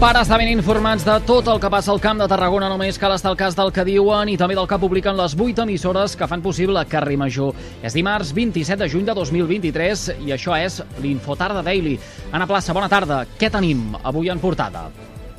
[0.00, 3.12] Per estar ben informats de tot el que passa al Camp de Tarragona només cal
[3.12, 6.28] estar al cas del que diuen i també del que publiquen les 8 emissores que
[6.30, 7.52] fan possible Carrer Major.
[7.84, 11.98] És dimarts 27 de juny de 2023 i això és l'Infotarda Daily.
[12.32, 13.26] Anna Plaça, bona tarda.
[13.36, 14.88] Què tenim avui en portada?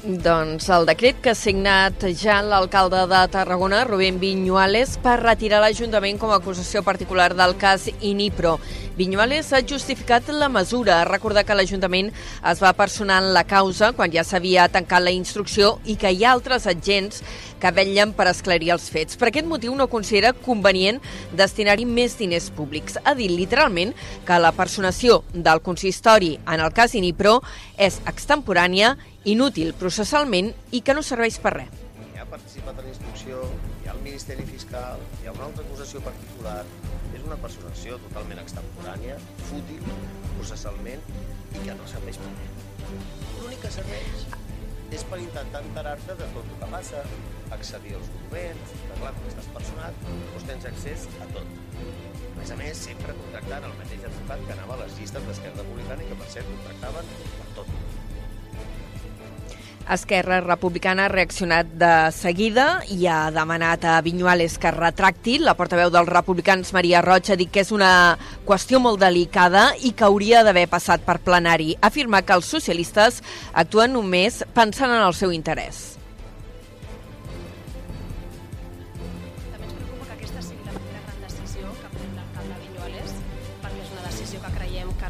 [0.02, 6.18] Doncs el decret que ha signat ja l'alcalde de Tarragona, Rubén Viñuales, per retirar l'Ajuntament
[6.18, 8.56] com a acusació particular del cas Inipro.
[8.98, 14.10] Viñuales ha justificat la mesura, recordar que l'Ajuntament es va personar en la causa quan
[14.10, 17.22] ja s'havia tancat la instrucció i que hi ha altres agents
[17.62, 19.14] que vetllen per esclarir els fets.
[19.22, 20.98] Per aquest motiu no considera convenient
[21.38, 22.98] destinar-hi més diners públics.
[23.06, 23.94] Ha dit literalment
[24.26, 27.38] que la personació del consistori en el cas Inipro
[27.78, 31.82] és extemporània inútil processalment i que no serveix per res.
[32.02, 32.94] Hi ha participat en la
[33.84, 36.64] hi ha el Ministeri Fiscal, hi ha una altra acusació particular,
[37.14, 39.18] és una personació totalment extemporània,
[39.50, 39.84] fútil,
[40.38, 41.04] processalment
[41.54, 42.66] i que no serveix per res.
[43.38, 44.26] L'únic que serveix
[44.92, 47.04] és per intentar enterar-te de tot el que passa,
[47.56, 51.56] accedir als documents, que clar, quan estàs personat, doncs tens accés a tot.
[52.32, 55.62] A més a més, sempre contractant el mateix advocat que anava a les llistes d'Esquerra
[55.62, 57.76] Republicana i que, per cert, contractaven per tot.
[59.90, 65.38] Esquerra Republicana ha reaccionat de seguida i ha demanat a Viñuales que retracti.
[65.40, 69.94] La portaveu dels republicans, Maria Roig, ha dit que és una qüestió molt delicada i
[69.96, 71.74] que hauria d'haver passat per plenari.
[71.80, 73.22] Ha afirmat que els socialistes
[73.54, 75.88] actuen només pensant en el seu interès.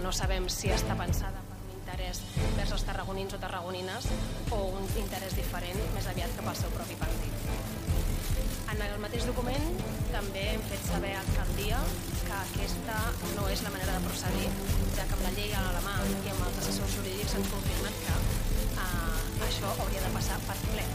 [0.02, 1.41] No sabem si està pensada
[2.12, 4.08] per un interès vers els tarragonins o tarragonines
[4.52, 7.31] o un interès diferent més aviat que pel seu propi partit.
[8.72, 9.80] En el mateix document
[10.12, 11.80] també hem fet saber a alcaldia
[12.26, 12.98] que aquesta
[13.36, 14.52] no és la manera de procedir,
[14.98, 17.99] ja que amb la llei a la mà i amb els assessors jurídics ens confirmen
[18.04, 18.20] que
[18.76, 20.88] eh, això hauria de passar per ple.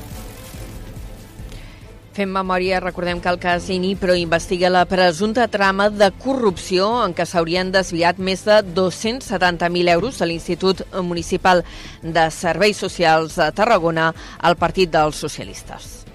[2.16, 7.26] Fem memòria, recordem que el cas Inipro investiga la presumpta trama de corrupció en què
[7.28, 11.60] s'haurien desviat més de 270.000 euros de l'Institut Municipal
[12.00, 16.06] de Serveis Socials de Tarragona al Partit dels Socialistes.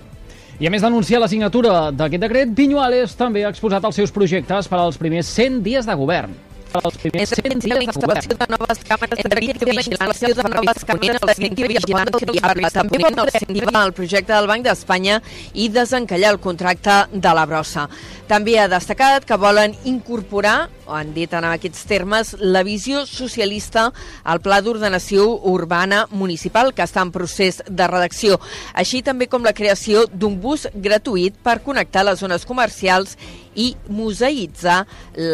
[0.58, 4.74] I a més d'anunciar la signatura d'aquest decret, Viñuales també ha exposat els seus projectes
[4.74, 6.34] per als primers 100 dies de govern.
[6.72, 7.98] Per als primers 100 dies
[8.32, 11.36] de noves càmeres de vigilància de noves càmeres de
[11.68, 13.02] vigilància parla també
[13.36, 15.20] significa el projecte del Banc d'Espanya
[15.54, 17.90] i desencallar el contracte de la brossa.
[18.32, 23.90] També ha destacat que volen incorporar, o han dit en aquests termes, la visió socialista
[24.24, 28.38] al Pla d'Ordenació Urbana Municipal, que està en procés de redacció,
[28.72, 33.18] així també com la creació d'un bus gratuït per connectar les zones comercials
[33.52, 34.86] i museïtzar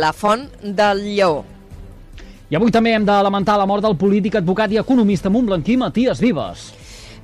[0.02, 1.44] la Font del Lleó.
[2.50, 6.18] I avui també hem de lamentar la mort del polític, advocat i economista montblanquí Matías
[6.18, 6.72] Vives.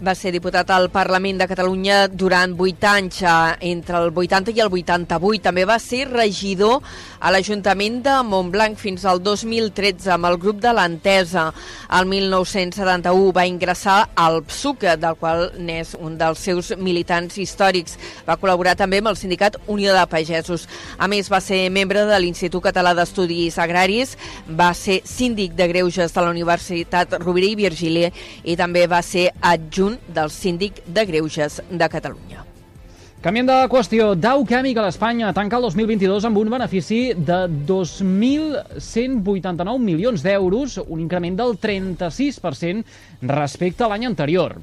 [0.03, 3.28] Va ser diputat al Parlament de Catalunya durant 8 anys, eh,
[3.69, 5.40] entre el 80 i el 88.
[5.46, 6.81] També va ser regidor
[7.24, 11.46] a l'Ajuntament de Montblanc fins al 2013 amb el grup de l'Entesa.
[11.88, 17.96] El 1971 va ingressar al PSUC, del qual n'és un dels seus militants històrics.
[18.28, 20.68] Va col·laborar també amb el sindicat Unió de Pagesos.
[20.97, 24.18] A més, va ser membre de l'Institut Català d'Estudis Agraris,
[24.50, 28.09] va ser síndic de Greuges de la Universitat Rovira i Virgili
[28.44, 32.54] i també va ser adjunt del síndic de Greuges de Catalunya.
[33.24, 34.09] Canviem de qüestió.
[34.20, 41.38] Dow Chemical Espanya tanca el 2022 amb un benefici de 2.189 milions d'euros, un increment
[41.40, 42.84] del 36%
[43.31, 44.58] respecte a l'any anterior.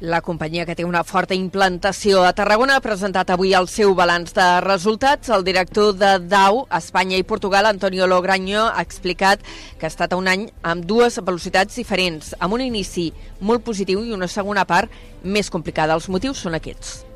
[0.00, 4.34] La companyia que té una forta implantació a Tarragona ha presentat avui el seu balanç
[4.36, 5.30] de resultats.
[5.32, 9.40] El director de Dow, Espanya i Portugal, Antonio Lograño, ha explicat
[9.80, 13.08] que ha estat un any amb dues velocitats diferents, amb un inici
[13.40, 14.92] molt positiu i una segona part
[15.24, 15.96] més complicada.
[15.96, 17.06] Els motius són aquests.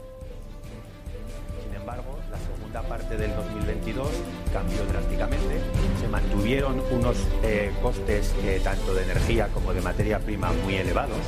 [1.61, 4.09] Sin embargo, la segunda parte del 2022
[4.55, 5.61] cambió drásticamente.
[6.01, 11.21] Se mantuvieron unos eh, costes eh, tanto de energía como de materia prima muy elevados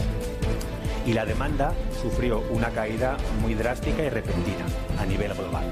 [1.06, 4.64] y la demanda sufrió una caída muy drástica y repentina
[5.00, 5.64] a nivel global.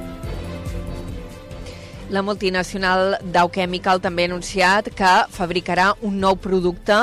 [2.11, 6.97] La multinacional Dow Chemical també ha anunciat que fabricarà un nou producte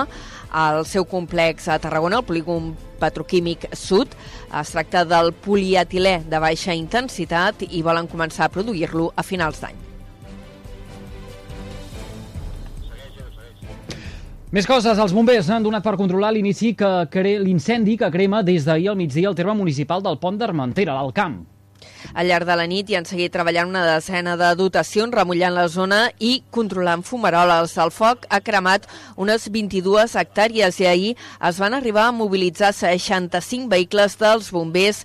[0.52, 4.12] al seu complex a Tarragona, el polígon petroquímic sud.
[4.52, 9.87] Es tracta del polietilè de baixa intensitat i volen començar a produir-lo a finals d'any.
[14.48, 17.34] Més coses, els bombers han donat per controlar l'inici que cre...
[17.44, 21.42] l'incendi que crema des d'ahir al migdia al terme municipal del Pont d'Armentera, l'Alcamp.
[22.16, 25.68] Al llarg de la nit hi han seguit treballant una decena de dotacions, remullant la
[25.68, 27.76] zona i controlant fumaroles.
[27.76, 28.88] El foc ha cremat
[29.20, 35.04] unes 22 hectàrees i ahir es van arribar a mobilitzar 65 vehicles dels bombers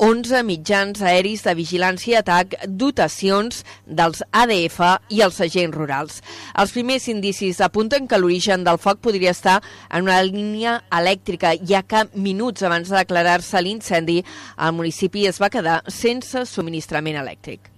[0.00, 4.78] 11 mitjans aeris de vigilància i atac, dotacions dels ADF
[5.12, 6.22] i els agents rurals.
[6.56, 9.58] Els primers indicis apunten que l'origen del foc podria estar
[9.90, 14.22] en una línia elèctrica, ja que minuts abans de declarar-se l'incendi,
[14.56, 17.68] el municipi es va quedar sense subministrament elèctric.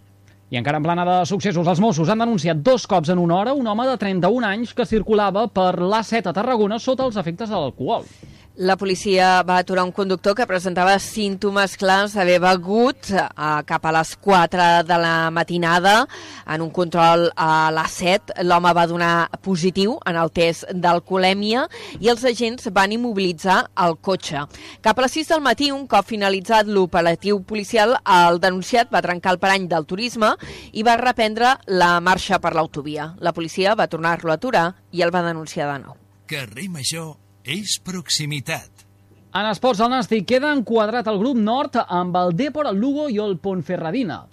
[0.54, 3.56] I encara en plana de successos, els Mossos han denunciat dos cops en una hora
[3.58, 7.56] un home de 31 anys que circulava per l'A7 a Tarragona sota els efectes de
[7.58, 8.06] l'alcohol.
[8.56, 13.22] La policia va aturar un conductor que presentava símptomes clars d'haver begut eh,
[13.64, 15.94] cap a les 4 de la matinada.
[16.44, 21.64] En un control a les 7, l'home va donar positiu en el test d'alcoholèmia
[21.96, 24.44] i els agents van immobilitzar el cotxe.
[24.84, 29.32] Cap a les 6 del matí, un cop finalitzat l'operatiu policial, el denunciat va trencar
[29.32, 30.34] el parany del turisme
[30.76, 33.14] i va reprendre la marxa per l'autovia.
[33.16, 36.00] La policia va tornar-lo a aturar i el va denunciar de nou.
[36.28, 37.14] Carrer Major
[37.44, 38.71] és proximitat.
[39.33, 43.17] En esports, el Nàstic queda enquadrat al grup nord amb el Depor, el Lugo i
[43.23, 44.27] el Ponferradina.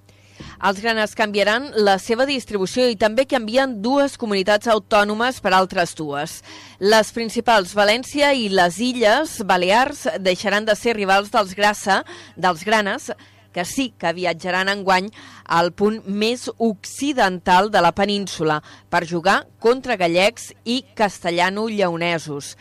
[0.59, 6.41] Els granes canviaran la seva distribució i també canvien dues comunitats autònomes per altres dues.
[6.79, 12.01] Les principals, València i les Illes Balears, deixaran de ser rivals dels Grassa,
[12.35, 13.07] dels Granes,
[13.55, 15.09] que sí que viatjaran enguany
[15.45, 18.59] al punt més occidental de la península
[18.91, 22.53] per jugar contra gallecs i castellano-lleonesos.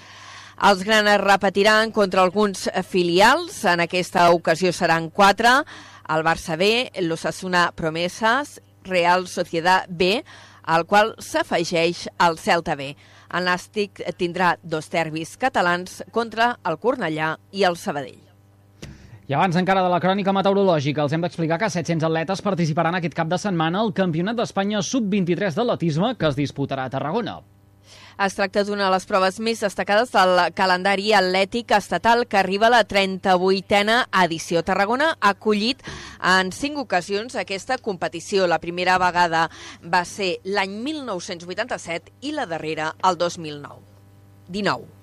[0.58, 5.52] Els granes repetiran contra alguns filials, en aquesta ocasió seran quatre,
[6.10, 10.24] el Barça B, l'Ossassuna Promeses, Real Societat B,
[10.66, 12.88] al qual s'afegeix el Celta B.
[13.38, 18.24] El Nàstic tindrà dos derbis catalans contra el Cornellà i el Sabadell.
[19.28, 23.14] I abans encara de la crònica meteorològica, els hem d'explicar que 700 atletes participaran aquest
[23.14, 27.36] cap de setmana al Campionat d'Espanya Sub-23 d'atletisme que es disputarà a Tarragona.
[28.18, 32.72] Es tracta d'una de les proves més destacades del calendari atlètic estatal que arriba a
[32.74, 34.64] la 38a edició.
[34.66, 35.86] Tarragona ha acollit
[36.32, 38.50] en cinc ocasions aquesta competició.
[38.50, 39.46] La primera vegada
[39.86, 43.84] va ser l'any 1987 i la darrera el 2009.
[44.48, 44.97] 19.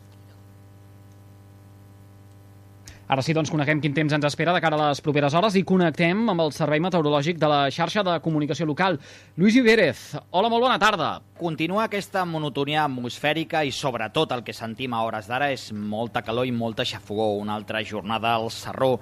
[3.05, 5.61] Ara sí, doncs, coneguem quin temps ens espera de cara a les properes hores i
[5.61, 8.97] connectem amb el Servei Meteorològic de la xarxa de comunicació local.
[9.37, 9.99] Lluís Ibérez,
[10.31, 11.09] hola, molt bona tarda.
[11.37, 16.49] Continua aquesta monotonia atmosfèrica i sobretot el que sentim a hores d'ara és molta calor
[16.49, 17.35] i molta xafogó.
[17.37, 18.95] Una altra jornada al Serró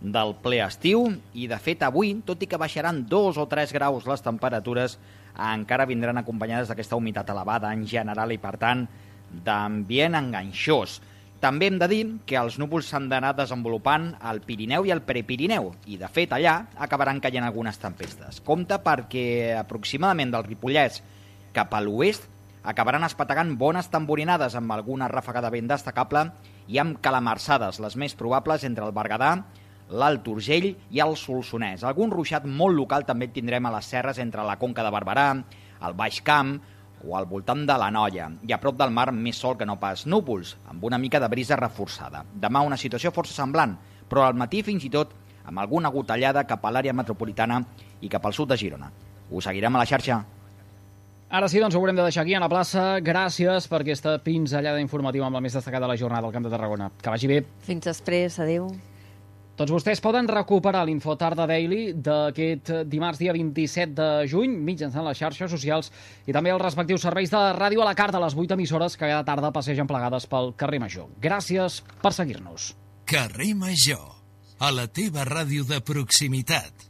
[0.00, 1.04] del ple estiu
[1.34, 4.96] i, de fet, avui, tot i que baixaran dos o tres graus les temperatures,
[5.36, 8.88] encara vindran acompanyades d'aquesta humitat elevada en general i, per tant,
[9.44, 11.02] d'ambient enganxós.
[11.40, 15.70] També hem de dir que els núvols s'han d'anar desenvolupant al Pirineu i al Prepirineu
[15.88, 18.42] i, de fet, allà acabaran caient algunes tempestes.
[18.44, 21.00] Compte perquè aproximadament del Ripollès
[21.56, 22.26] cap a l'oest
[22.60, 26.26] acabaran espatagant bones tamborinades amb alguna ràfaga de vent destacable
[26.68, 29.32] i amb calamarsades, les més probables entre el Berguedà,
[29.96, 31.86] l'Alt Urgell i el Solsonès.
[31.88, 35.30] Algun ruixat molt local també tindrem a les serres entre la Conca de Barberà,
[35.88, 36.58] el Baix Camp,
[37.04, 39.78] o al voltant de la Noia, i a prop del mar més sol que no
[39.80, 42.24] pas núvols, amb una mica de brisa reforçada.
[42.34, 43.76] Demà una situació força semblant,
[44.08, 45.14] però al matí fins i tot
[45.44, 47.62] amb alguna gotellada cap a l'àrea metropolitana
[48.00, 48.90] i cap al sud de Girona.
[49.30, 50.20] Us seguirem a la xarxa.
[51.30, 52.84] Ara sí, doncs ho haurem de deixar aquí a la plaça.
[53.06, 56.50] Gràcies per aquesta pinzellada informativa amb la més destacada de la jornada al Camp de
[56.50, 56.90] Tarragona.
[56.98, 57.44] Que vagi bé.
[57.66, 58.72] Fins després, adeu.
[59.60, 65.52] Tots vostès poden recuperar l'Infotarda Daily d'aquest dimarts dia 27 de juny mitjançant les xarxes
[65.52, 65.90] socials
[66.24, 69.04] i també els respectius serveis de ràdio a la carta a les 8 emissores que
[69.04, 71.12] cada tarda passegen plegades pel carrer Major.
[71.20, 72.72] Gràcies per seguir-nos.
[73.04, 74.06] Carrer Major,
[74.64, 76.88] a la teva ràdio de proximitat.